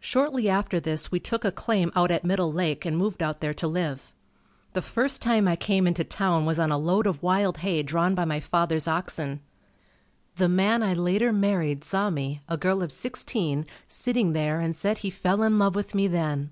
Shortly 0.00 0.50
after 0.50 0.78
this 0.78 1.10
we 1.10 1.18
took 1.18 1.42
a 1.42 1.50
claim 1.50 1.90
out 1.96 2.10
at 2.10 2.26
Middle 2.26 2.52
Lake 2.52 2.84
and 2.84 2.94
moved 2.94 3.22
out 3.22 3.40
there 3.40 3.54
to 3.54 3.66
live. 3.66 4.12
The 4.74 4.82
first 4.82 5.22
time 5.22 5.48
I 5.48 5.56
came 5.56 5.86
into 5.86 6.04
town 6.04 6.44
was 6.44 6.58
on 6.58 6.70
a 6.70 6.76
load 6.76 7.06
of 7.06 7.22
wild 7.22 7.56
hay 7.64 7.82
drawn 7.82 8.14
by 8.14 8.26
my 8.26 8.38
father's 8.38 8.86
oxen. 8.86 9.40
The 10.34 10.50
man 10.50 10.82
I 10.82 10.92
later 10.92 11.32
married 11.32 11.84
saw 11.84 12.10
me, 12.10 12.42
a 12.50 12.58
girl 12.58 12.82
of 12.82 12.92
sixteen, 12.92 13.64
sitting 13.88 14.34
there 14.34 14.60
and 14.60 14.76
said 14.76 14.98
he 14.98 15.08
fell 15.08 15.42
in 15.42 15.58
love 15.58 15.74
with 15.74 15.94
me 15.94 16.06
then. 16.06 16.50